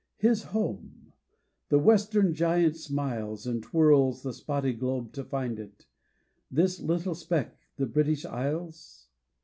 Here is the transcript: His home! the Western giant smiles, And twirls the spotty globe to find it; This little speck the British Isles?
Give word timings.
His 0.17 0.45
home! 0.45 1.13
the 1.69 1.77
Western 1.77 2.33
giant 2.33 2.75
smiles, 2.75 3.45
And 3.45 3.61
twirls 3.61 4.23
the 4.23 4.33
spotty 4.33 4.73
globe 4.73 5.11
to 5.13 5.23
find 5.23 5.59
it; 5.59 5.85
This 6.49 6.79
little 6.79 7.13
speck 7.13 7.55
the 7.75 7.85
British 7.85 8.25
Isles? 8.25 9.09